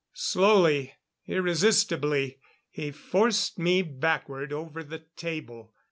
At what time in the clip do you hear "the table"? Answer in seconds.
4.83-5.75